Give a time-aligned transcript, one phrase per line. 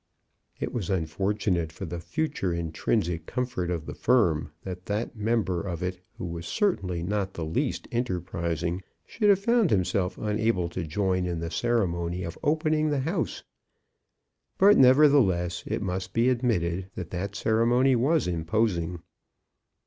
[0.59, 5.83] It was unfortunate for the future intrinsic comfort of the firm that that member of
[5.83, 11.27] it who was certainly not the least enterprising should have found himself unable to join
[11.27, 13.43] in the ceremony of opening the house;
[14.57, 19.03] but, nevertheless, it must be admitted that that ceremony was imposing.